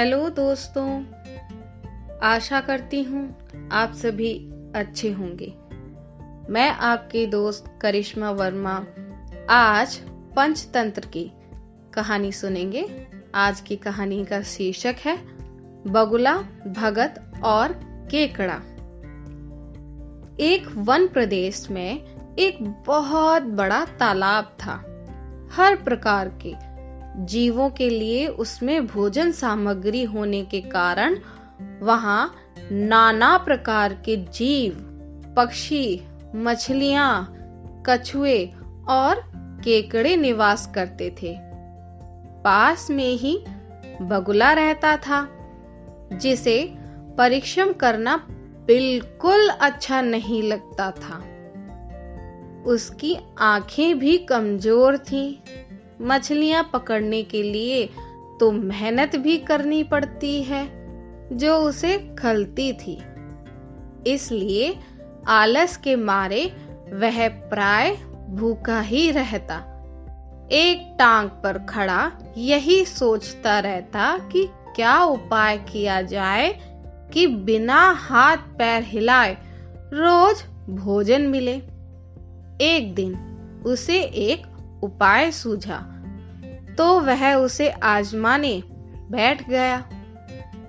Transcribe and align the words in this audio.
Hello 0.00 0.30
दोस्तों, 0.30 1.04
आशा 2.22 2.60
करती 2.60 3.02
हूँ 3.02 3.36
आप 3.72 3.92
सभी 3.92 4.50
अच्छे 4.76 5.10
होंगे। 5.10 5.54
मैं 6.52 6.70
आपकी 6.70 7.26
दोस्त 7.26 7.78
करिश्मा 7.80 8.30
वर्मा 8.30 8.86
आज 9.50 9.96
पंचतंत्र 10.36 11.06
की 11.06 11.32
कहानी 11.94 12.32
सुनेंगे। 12.32 13.06
आज 13.34 13.60
की 13.60 13.76
कहानी 13.76 14.24
का 14.24 14.42
शीर्षक 14.42 14.94
है, 14.98 15.16
बगुला, 15.86 16.34
भगत 16.66 17.32
और 17.44 17.72
केकड़ा। 18.10 18.60
एक 20.40 20.72
वन 20.76 21.08
प्रदेश 21.08 21.70
में 21.70 22.04
एक 22.38 22.64
बहुत 22.86 23.42
बड़ा 23.42 23.84
तालाब 23.84 24.44
था। 24.44 24.74
हर 25.52 25.76
प्रकार 25.76 26.28
के 26.28 26.69
जीवों 27.20 27.70
के 27.70 27.90
लिए 27.90 28.26
उसमें 28.26 28.86
भोजन 28.86 29.32
सामग्री 29.32 30.04
होने 30.04 30.42
के 30.44 30.60
कारण 30.60 31.16
वहाँ 31.82 32.34
नाना 32.72 33.36
प्रकार 33.38 33.94
के 33.94 34.16
जीव, 34.16 34.72
पक्षी, 35.36 36.02
मछलियाँ, 36.36 37.36
कछुए 37.86 38.50
और 38.88 39.14
केकड़े 39.64 40.16
निवास 40.16 40.72
करते 40.74 41.16
थे। 41.22 41.36
पास 42.42 42.90
में 42.90 43.12
ही 43.12 43.44
बगुला 44.02 44.52
रहता 44.52 44.96
था, 44.96 45.28
जिसे 46.12 46.74
परिश्रम 47.18 47.72
करना 47.72 48.16
बिल्कुल 48.66 49.48
अच्छा 49.48 50.00
नहीं 50.00 50.42
लगता 50.42 50.90
था। 50.90 51.24
उसकी 52.66 53.16
आँखें 53.38 53.98
भी 53.98 54.18
कमज़ोर 54.18 54.98
थीं। 54.98 55.36
मछलियाँ 56.00 56.62
पकड़ने 56.72 57.22
के 57.22 57.42
लिए 57.42 57.84
तो 58.40 58.50
मेहनत 58.52 59.16
भी 59.16 59.36
करनी 59.38 59.82
पड़ती 59.84 60.42
है, 60.42 60.64
जो 61.32 61.56
उसे 61.58 61.98
खलती 62.18 62.72
थी। 62.72 62.98
इसलिए 64.06 64.76
आलस 65.28 65.76
के 65.76 65.96
मारे 65.96 66.44
वह 66.92 67.28
प्राय 67.28 67.90
भूखा 68.30 68.80
ही 68.80 69.10
रहता। 69.10 69.56
एक 70.52 70.96
टांग 70.98 71.28
पर 71.42 71.58
खड़ा 71.58 72.10
यही 72.36 72.84
सोचता 72.84 73.58
रहता 73.60 74.16
कि 74.32 74.48
क्या 74.76 75.02
उपाय 75.04 75.58
किया 75.58 76.00
जाए 76.02 76.48
कि 77.12 77.26
बिना 77.26 77.80
हाथ 77.98 78.36
पैर 78.58 78.82
हिलाए 78.82 79.36
रोज 79.92 80.42
भोजन 80.76 81.22
मिले। 81.22 81.54
एक 82.64 82.92
दिन 82.94 83.14
उसे 83.66 84.00
एक 84.00 84.46
उपाय 84.82 85.30
सूझा। 85.30 85.78
तो 86.78 87.00
वह 87.00 87.34
उसे 87.34 87.68
आजमाने 87.70 88.62
बैठ 89.10 89.48
गया। 89.48 89.78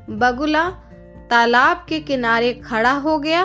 बगुला 0.10 0.70
तालाब 1.30 1.86
के 1.90 2.00
किनारे 2.00 2.54
खड़ा 2.54 2.92
हो 2.92 3.20
गया 3.20 3.44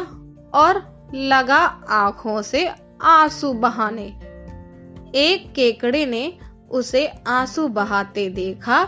और 0.54 0.96
लगा 1.14 1.58
आँखों 1.90 2.42
से 2.42 2.68
आँसू 3.02 3.52
बहाने। 3.52 4.06
एक 5.14 5.52
केकड़े 5.52 6.06
ने 6.06 6.38
उसे 6.70 7.06
आँसू 7.26 7.68
बहाते 7.68 8.28
देखा 8.30 8.84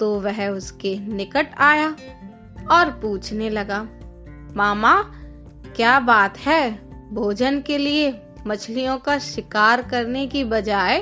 तो 0.00 0.20
वह 0.20 0.48
उसके 0.48 0.98
निकट 0.98 1.54
आया 1.58 1.88
और 2.70 2.90
पूछने 2.90 3.50
लगा, 3.50 3.86
मामा, 4.56 4.92
क्या 5.76 6.00
बात 6.00 6.38
है 6.38 6.70
भोजन 7.14 7.60
के 7.60 7.78
लिए? 7.78 8.10
मछलियों 8.46 8.96
का 8.98 9.18
शिकार 9.18 9.82
करने 9.82 10.26
की 10.26 10.44
बजाय 10.44 11.00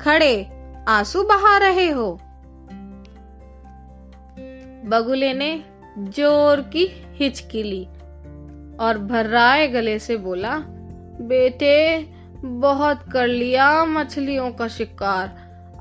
खड़े 0.00 0.46
आँसू 0.88 1.22
बहा 1.22 1.56
रहे 1.58 1.88
हो। 1.88 2.12
बगुले 4.86 5.32
ने 5.34 5.52
ज़ोर 5.98 6.60
की 6.60 6.86
हिचकी 7.14 7.62
ली 7.62 7.84
और 8.76 8.98
भर्राए 8.98 9.68
गले 9.68 9.98
से 9.98 10.16
बोला, 10.16 10.56
बेटे, 11.20 11.98
बहुत 12.44 13.04
कर 13.12 13.26
लिया 13.26 13.84
मछलियों 13.84 14.50
का 14.50 14.68
शिकार। 14.68 15.38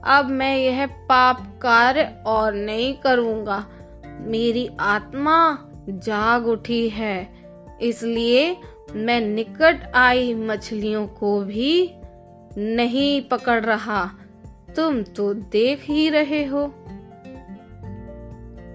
अब 0.08 0.26
मैं 0.26 0.56
यह 0.58 0.86
पाप 0.86 1.42
कार्य 1.62 2.24
और 2.26 2.54
नहीं 2.54 2.94
करूँगा। 2.94 3.66
मेरी 4.22 4.70
आत्मा 4.80 5.58
जाग 5.90 6.48
उठी 6.48 6.90
है, 6.90 7.30
इसलिए 7.82 8.58
मैं 8.96 9.20
निकट 9.22 9.92
आई 9.96 10.34
मछलियों 10.34 11.08
को 11.08 11.40
भी 11.42 11.92
नहीं 12.58 13.22
पकड़ 13.22 13.66
रहा। 13.66 14.06
तुम 14.76 15.02
तो 15.04 15.34
देख 15.34 15.84
ही 15.84 16.10
रहे 16.10 16.46
हो। 16.46 16.74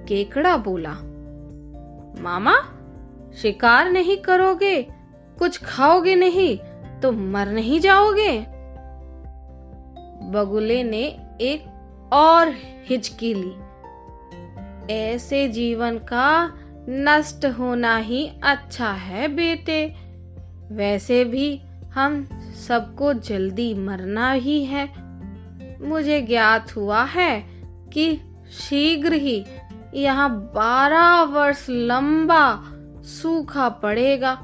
केकड़ा 0.09 0.57
बोला, 0.57 0.93
मामा, 2.23 2.55
शिकार 3.37 3.91
नहीं 3.91 4.17
करोगे? 4.17 4.83
कुछ 5.39 5.59
खाओगे 5.65 6.15
नहीं 6.15 6.57
तो 7.01 7.13
मर 7.13 7.49
नहीं 7.49 7.81
जाओगे? 7.81 8.39
बगुले 10.31 10.83
ने 10.83 11.03
एक 11.41 11.65
और 12.13 12.55
हिचकी 12.87 13.35
ली, 13.35 13.53
ऐसे 14.95 15.49
जीवन 15.49 15.99
का 15.99 16.53
नष्ट 16.89 17.47
होना 17.47 17.97
ही 17.97 18.31
अच्छा 18.43 18.91
है 18.93 19.29
बेटे। 19.29 20.04
वैसे 20.73 21.25
भी 21.25 21.61
हम 21.95 22.25
सबको 22.69 23.13
जल्दी 23.13 23.75
मरना 23.75 24.33
ही 24.33 24.65
है। 24.65 24.89
मुझे 25.81 26.21
ज्ञात 26.23 26.77
हुआ 26.77 27.05
है 27.05 27.45
कि 27.93 28.21
शीघ्र 28.53 29.13
ही 29.13 29.45
यहाँ 29.95 30.53
बारह 30.55 31.23
वर्ष 31.23 31.67
लंबा 31.71 32.63
सूखा 33.03 33.69
पड़ेगा। 33.69 34.35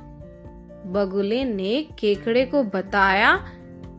बगुले 0.86 1.44
ने 1.44 1.88
केकड़े 1.98 2.44
को 2.44 2.62
बताया 2.62 3.36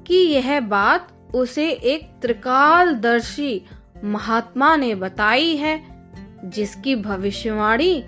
कि 0.08 0.16
यह 0.16 0.60
बात 0.60 1.08
उसे 1.36 1.70
एक 1.70 2.12
त्रिकालदर्शी 2.22 3.66
महात्मा 4.04 4.76
ने 4.76 4.96
बताई 4.96 5.56
है, 5.56 5.84
जिसकी 6.46 6.96
भविष्यवाणी 6.96 8.04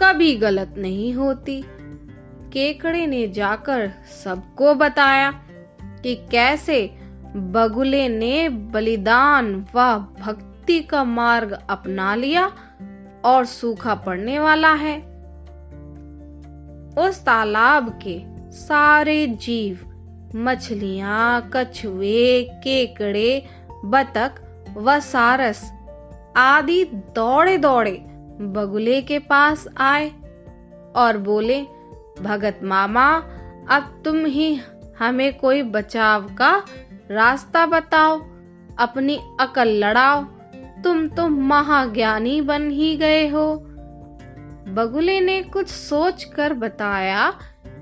कभी 0.00 0.36
गलत 0.36 0.74
नहीं 0.78 1.14
होती। 1.14 1.64
केकड़े 2.54 3.06
ने 3.06 3.28
जाकर 3.28 3.90
सबको 4.24 4.74
बताया 4.74 5.30
कि 6.02 6.14
कैसे 6.14 6.94
बगुले 7.36 8.08
ने 8.08 8.48
बलिदान 8.48 9.66
व 9.74 9.94
भक्ति 10.20 10.80
का 10.80 11.04
मार्ग 11.04 11.58
अपना 11.70 12.14
लिया 12.14 12.52
और 13.24 13.44
सूखा 13.44 13.94
पड़ने 13.94 14.38
वाला 14.38 14.72
है। 14.74 14.98
उस 16.98 17.22
तालाब 17.26 18.00
के 18.06 18.20
सारे 18.52 19.26
जीव, 19.26 19.78
मछलियाँ, 20.36 21.50
कछुए, 21.52 22.42
केकड़े, 22.42 23.44
बतख 23.84 24.42
व 24.76 25.00
सारस 25.00 25.72
आदि 26.36 26.84
दौड़े 26.84 27.58
दौड़े 27.58 28.02
बगुले 28.40 29.02
के 29.02 29.18
पास 29.18 29.68
आए 29.78 30.08
और 30.96 31.18
बोले 31.18 31.73
भगत 32.20 32.60
मामा, 32.62 33.16
अब 33.70 34.02
तुम 34.04 34.26
ही 34.26 34.60
हमें 34.98 35.38
कोई 35.38 35.62
बचाव 35.62 36.22
का 36.34 36.64
रास्ता 37.10 37.66
बताओ, 37.66 38.18
अपनी 38.78 39.20
अकल 39.40 39.68
लड़ाओ। 39.68 40.24
तुम 40.84 41.08
तो 41.08 41.28
महाज्ञानी 41.28 42.40
बन 42.40 42.70
ही 42.70 42.96
गए 42.96 43.28
हो। 43.28 43.56
बगुले 44.68 45.20
ने 45.20 45.42
कुछ 45.42 45.68
सोच 45.68 46.24
कर 46.24 46.52
बताया 46.52 47.32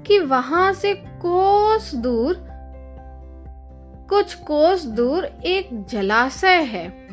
कि 0.06 0.18
वहाँ 0.18 0.72
से 0.72 0.94
कोस 0.94 1.94
दूर, 1.94 2.46
कुछ 4.08 4.34
कोस 4.34 4.84
दूर 4.84 5.24
एक 5.24 5.86
जलाशय 5.86 6.62
है, 6.62 7.08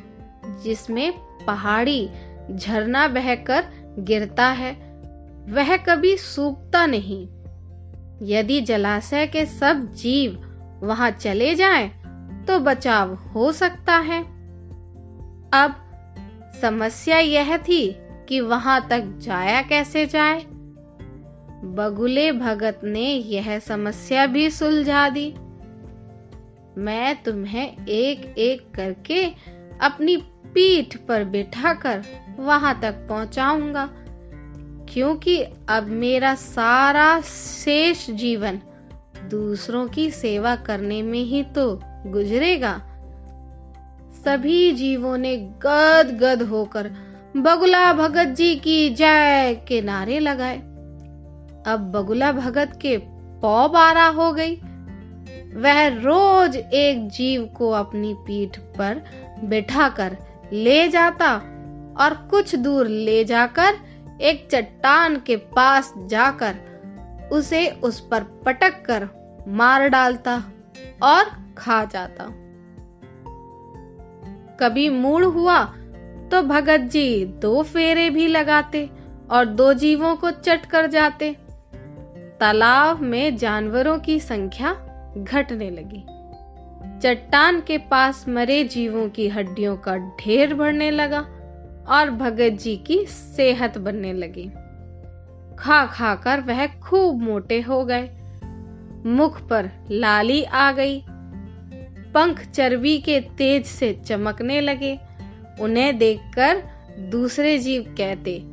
जिसमें 0.63 1.13
पहाड़ी 1.47 2.09
झरना 2.51 3.07
बहकर 3.07 3.65
गिरता 3.99 4.47
है। 4.47 4.88
वह 5.49 5.77
कभी 5.77 6.17
सूखता 6.17 6.85
नहीं। 6.85 7.27
यदि 8.21 8.61
जलाशय 8.61 9.27
के 9.27 9.45
सब 9.45 9.93
जीव 9.93 10.45
वहाँ 10.83 11.11
चले 11.11 11.55
जाएँ, 11.55 11.89
तो 12.45 12.59
बचाव 12.59 13.13
हो 13.13 13.51
सकता 13.51 13.95
है। 13.97 14.23
अब 15.53 15.75
समस्या 16.61 17.19
यह 17.19 17.57
थी 17.57 17.95
कि 17.99 18.39
वहाँ 18.39 18.87
तक 18.89 19.17
जाया 19.17 19.61
कैसे 19.61 20.05
जाए? 20.05 20.45
बगुले 21.63 22.31
भगत 22.31 22.81
ने 22.83 23.13
यह 23.13 23.59
समस्या 23.59 24.25
भी 24.25 24.49
सुलझा 24.49 25.09
दी। 25.09 25.33
मैं 26.77 27.23
तुम्हें 27.23 27.85
एक 27.87 28.35
एक 28.37 28.71
करके 28.75 29.25
अपनी 29.81 30.17
पीठ 30.53 30.97
पर 30.97 31.23
बिठाकर 31.23 32.03
वहाँ 32.39 32.79
तक 32.81 32.91
पहुंचाऊँगा। 32.91 33.89
क्योंकि 34.93 35.41
अब 35.69 35.87
मेरा 35.87 36.35
सारा 36.35 37.21
शेष 37.21 38.09
जीवन 38.09 38.59
दूसरों 39.29 39.87
की 39.87 40.11
सेवा 40.11 40.55
करने 40.55 41.01
में 41.01 41.23
ही 41.23 41.43
तो 41.43 41.81
गुजरेगा। 41.83 42.73
सभी 44.25 44.71
जीवों 44.71 45.17
ने 45.17 45.37
गद 45.37 46.17
गद 46.21 46.41
होकर 46.41 46.91
बगुला 47.37 47.93
भगत 47.93 48.27
जी 48.27 48.55
की 48.55 48.89
जय 48.89 49.65
के 49.67 49.81
नारे 49.81 50.19
लगाए। 50.19 50.57
अब 51.67 51.91
बगुला 51.95 52.31
भगत 52.31 52.79
के 52.81 52.97
पौ 53.41 53.67
बारा 53.67 54.05
हो 54.07 54.31
गई। 54.33 54.55
वह 55.55 55.87
रोज 55.87 56.55
एक 56.55 57.07
जीव 57.09 57.45
को 57.45 57.69
अपनी 57.69 58.13
पीठ 58.13 58.57
पर 58.77 59.01
बिठाकर 59.43 60.17
ले 60.53 60.87
जाता 60.87 61.35
और 61.99 62.27
कुछ 62.31 62.55
दूर 62.55 62.87
ले 62.87 63.23
जाकर 63.25 63.73
एक 64.21 64.47
चट्टान 64.51 65.15
के 65.19 65.35
पास 65.35 65.93
जाकर 65.97 66.55
उसे 67.31 67.67
उस 67.83 67.99
पर 67.99 68.23
पटक 68.45 68.83
कर 68.85 69.07
मार 69.47 69.87
डालता 69.89 70.43
और 71.03 71.25
खा 71.57 71.85
जाता। 71.85 72.25
कभी 74.59 74.89
मूड 74.89 75.23
हुआ 75.23 75.63
तो 76.31 76.41
भगत 76.41 76.79
जी 76.79 77.25
दो 77.25 77.63
फेरे 77.63 78.09
भी 78.09 78.27
लगाते 78.27 78.89
और 79.31 79.45
दो 79.45 79.73
जीवों 79.73 80.15
को 80.15 80.31
चट 80.31 80.65
कर 80.65 80.87
जाते। 80.87 81.35
तालाब 82.39 83.01
में 83.01 83.37
जानवरों 83.37 83.99
की 83.99 84.19
संख्या 84.19 84.73
घटने 85.17 85.69
लगी। 85.69 86.05
चट्टान 86.99 87.61
के 87.61 87.77
पास 87.77 88.25
मरे 88.29 88.63
जीवों 88.63 89.09
की 89.09 89.27
हड्डियों 89.29 89.77
का 89.77 89.97
ढेर 89.97 90.53
बढ़ने 90.53 90.91
लगा। 90.91 91.25
और 91.89 92.09
भगत 92.09 92.49
जी 92.49 92.77
की 92.77 93.05
सेहत 93.05 93.77
बनने 93.77 94.13
लगी। 94.13 94.51
खा 95.59 95.85
खा 95.85 96.15
कर 96.15 96.41
वह 96.41 96.67
खूब 96.67 97.21
मोटे 97.21 97.61
हो 97.61 97.85
गए। 97.85 98.09
मुख 99.05 99.47
पर 99.47 99.69
लाली 99.91 100.43
आ 100.43 100.71
गई। 100.71 101.03
पंख 102.13 102.49
चर्बी 102.49 102.97
के 102.97 103.19
तेज 103.19 103.65
से 103.65 103.93
चमकने 104.05 104.61
लगे। 104.61 104.99
उन्हें 105.59 105.97
देखकर 105.97 106.63
दूसरे 106.99 107.57
जीव 107.57 107.95
कहते, 107.97 108.43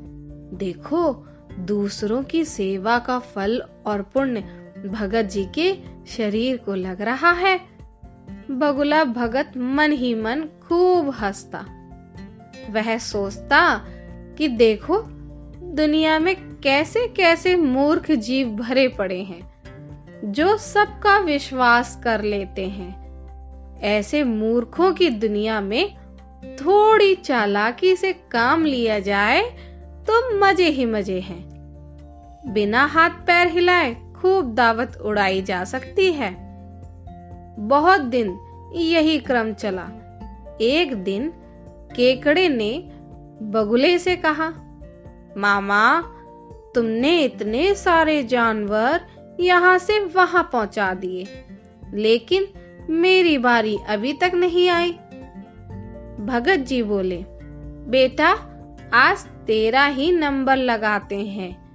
देखो, 0.56 1.26
दूसरों 1.58 2.22
की 2.22 2.44
सेवा 2.44 2.98
का 2.98 3.18
फल 3.18 3.62
और 3.86 4.02
पुण्य 4.02 4.40
भगत 4.86 5.22
जी 5.22 5.46
के 5.54 5.76
शरीर 6.06 6.56
को 6.56 6.74
लग 6.74 7.00
रहा 7.00 7.32
है। 7.32 7.60
बगुला 8.50 9.04
भगत 9.04 9.52
मन 9.56 9.92
ही 9.92 10.14
मन 10.14 10.44
खूब 10.68 11.10
हंसता। 11.10 11.75
वह 12.70 12.96
सोचता 12.98 13.60
कि 14.38 14.48
देखो, 14.48 14.98
दुनिया 15.74 16.18
में 16.18 16.34
कैसे 16.60 17.06
कैसे 17.08 17.54
मूर्ख 17.56 18.10
जीव 18.10 18.48
भरे 18.48 18.88
पड़े 18.88 19.22
हैं, 19.22 20.32
जो 20.32 20.56
सबका 20.56 21.18
विश्वास 21.18 22.00
कर 22.04 22.22
लेते 22.22 22.66
हैं। 22.66 23.80
ऐसे 23.80 24.22
मूर्खों 24.24 24.92
की 24.92 25.10
दुनिया 25.10 25.60
में 25.60 25.94
थोड़ी 26.56 27.14
चालाकी 27.14 27.94
से 27.96 28.12
काम 28.12 28.64
लिया 28.64 28.98
जाए 28.98 29.42
तो 30.08 30.38
मज़े 30.38 30.68
ही 30.68 30.84
मज़े 30.84 31.20
हैं। 31.20 31.44
बिना 32.48 32.84
हाथ 32.84 33.10
पैर 33.10 33.46
हिलाए 33.46 33.94
खूब 34.16 34.54
दावत 34.54 34.96
उड़ाई 34.96 35.42
जा 35.42 35.64
सकती 35.64 36.12
है। 36.12 36.30
बहुत 37.58 38.00
दिन 38.00 38.38
यही 38.74 39.18
क्रम 39.18 39.52
चला। 39.52 39.88
एक 40.60 40.94
दिन 40.94 41.32
केकड़े 41.96 42.48
ने 42.48 42.78
बगुले 43.42 43.98
से 43.98 44.16
कहा, 44.16 44.48
मामा, 45.36 46.00
तुमने 46.74 47.18
इतने 47.20 47.74
सारे 47.74 48.22
जानवर 48.22 49.00
यहाँ 49.40 49.78
से 49.78 49.98
वहाँ 50.00 50.48
पहुँचा 50.52 50.94
दिए, 50.94 51.26
लेकिन 51.94 52.46
मेरी 52.90 53.38
बारी 53.38 53.78
अभी 53.88 54.12
तक 54.12 54.32
नहीं 54.34 54.68
आई। 54.68 54.92
भगत 56.20 56.56
जी 56.56 56.82
बोले, 56.82 57.24
बेटा, 57.88 58.30
आज 58.92 59.26
तेरा 59.46 59.86
ही 59.86 60.12
नंबर 60.12 60.56
लगाते 60.56 61.16
हैं। 61.16 61.66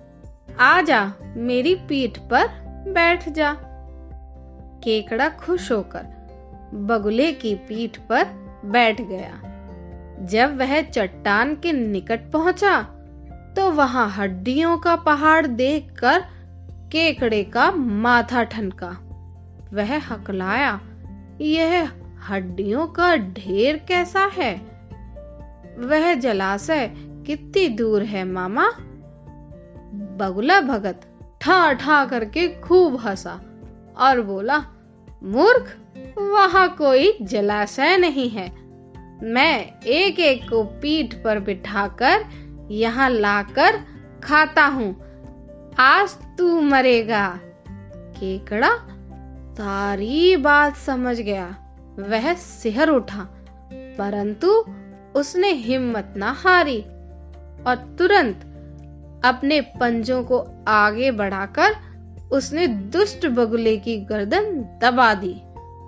आ 0.60 0.82
जा 0.82 1.14
मेरी 1.38 1.76
पीठ 1.76 2.18
पर 2.20 2.48
बैठ 2.88 3.30
जा। 3.30 3.54
केकड़ा 4.84 5.30
खुश 5.30 5.72
होकर 5.72 6.04
बगुले 6.74 7.32
की 7.32 7.56
पीठ 7.56 7.98
पर 7.98 8.26
बैठ 8.66 9.02
गया। 9.02 9.51
जब 10.22 10.58
वह 10.58 10.82
चट्टान 10.82 11.56
के 11.56 11.72
निकट 11.72 12.32
पहुँचा 12.32 12.82
तो 13.56 13.72
वहाँ 13.72 14.10
हड्डियों 14.10 14.78
का 14.78 14.96
पहाड़ 14.96 15.48
देखकर 15.48 16.20
केकड़े 16.92 17.44
का 17.44 17.72
माथा 17.72 18.44
ठनका। 18.44 18.90
वह 19.74 19.98
हकलाया, 19.98 20.82
यह 21.42 21.92
हड्डियों 22.30 22.88
का 22.88 23.16
ढेर 23.16 23.78
कैसा 23.78 24.20
है? 24.20 24.56
वह 25.78 26.14
जलाशय 26.14 26.94
कितनी 26.98 27.68
दूर 27.68 28.04
है, 28.04 28.24
मामा? 28.24 28.70
बगुला 30.18 30.62
भगत 30.62 31.02
ठा 31.42 31.74
ठा 31.74 32.06
करके 32.06 32.48
खूब 32.62 32.96
हंसा 32.96 33.42
और 33.98 34.22
बोला, 34.22 34.66
मूर्ख, 35.24 35.78
वहाँ 36.18 36.70
कोई 36.70 37.18
जलाशय 37.22 37.98
नहीं 37.98 38.30
है। 38.30 38.61
मैं 39.24 39.82
एक 39.82 40.20
एक 40.20 40.50
को 40.50 40.64
पीठ 40.64 41.14
पर 41.14 41.40
बिठाकर 41.40 42.24
यहाँ 42.72 43.10
लाकर 43.10 43.78
खाता 44.24 44.66
हूँ। 44.66 44.96
आज 45.80 46.10
तू 46.38 46.62
मरेगा। 46.62 47.28
केकड़ा 48.16 48.70
सारी 49.54 50.36
बात 50.36 50.76
समझ 50.76 51.20
गया। 51.20 51.46
वह 52.00 52.34
सिहर 52.34 52.90
उठा, 52.90 53.28
परंतु 53.98 54.66
उसने 55.16 55.52
हिम्मत 55.52 56.14
न 56.18 56.24
हारी 56.24 56.82
और 57.68 57.96
तुरंत 58.00 58.42
अपने 59.26 59.62
पंजों 59.62 60.24
को 60.24 60.46
आगे 60.68 61.12
बढ़ाकर 61.12 61.76
उसने 62.32 62.68
दुष्ट 62.68 63.28
बगुले 63.28 63.78
की 63.78 63.98
गर्दन 64.02 64.56
दबा 64.82 65.14
दी 65.14 65.34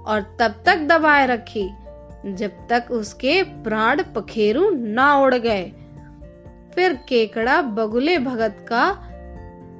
और 0.05 0.37
तब 0.39 0.63
तक 0.65 0.77
दबाए 0.77 1.25
रखी। 1.27 1.69
जब 2.25 2.67
तक 2.69 2.85
उसके 2.91 3.43
प्राण 3.43 4.03
पखेरु 4.03 4.69
ना 4.69 5.17
उड़ 5.17 5.35
गए। 5.35 5.63
फिर 6.75 6.93
केकड़ा 6.93 7.61
बगुले 7.61 8.17
भगत 8.17 8.65
का 8.69 9.09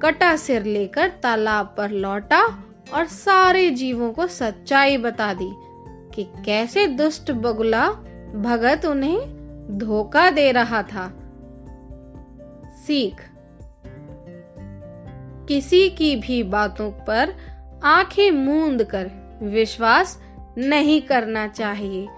कटा 0.02 0.36
सिर 0.36 0.62
लेकर 0.62 1.08
तालाब 1.08 1.74
पर 1.78 1.90
लौटा 1.90 2.64
और 2.94 3.06
सारे 3.06 3.70
जीवों 3.70 4.12
को 4.12 4.26
सच्चाई 4.26 4.96
बता 4.96 5.34
दी 5.34 5.50
कि 6.14 6.24
कैसे 6.44 6.86
दुष्ट 6.86 7.30
बगुला 7.30 7.88
भगत 8.34 8.86
उन्हें 8.86 9.20
धोखा 9.78 10.30
दे 10.30 10.52
रहा 10.52 10.82
था। 10.82 11.12
सीख। 12.86 13.16
किसी 15.48 15.90
की 15.90 16.16
भी 16.16 16.42
बातों 16.42 16.90
पर 16.90 17.34
आँखें 17.84 18.30
मूंद 18.30 18.84
कर 18.84 19.10
विश्वास 19.42 20.22
नहीं 20.58 21.02
करना 21.02 21.48
चाहिए। 21.48 22.08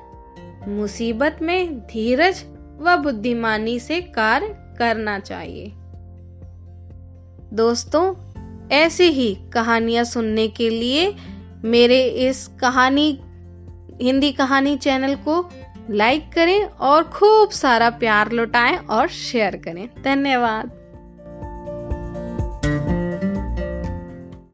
मुसीबत 0.69 1.39
में 1.43 1.79
धीरज 1.79 2.45
व 2.81 2.97
बुद्धिमानी 2.97 3.81
से 3.81 4.01
कार्य 4.01 4.47
करना 4.79 5.19
चाहिए। 5.19 5.73
दोस्तों, 7.53 8.15
ऐसी 8.69 9.05
ही 9.05 9.39
कहानियाँ 9.53 10.05
सुनने 10.05 10.49
के 10.49 10.71
लिए 10.71 11.17
मेरे 11.65 12.05
इस 12.05 12.47
कहानी, 12.47 13.21
हिंदी 14.03 14.33
कहानी 14.33 14.77
चैनल 14.77 15.15
को 15.15 15.51
लाइक 15.91 16.33
करें 16.33 16.65
और 16.65 17.05
खूब 17.05 17.51
सारा 17.51 17.91
प्यार 17.91 18.33
लुटाएँ 18.33 18.77
और 18.77 19.09
शेयर 19.09 19.57
करें। 19.57 19.89
धन्यवाद। 20.05 20.86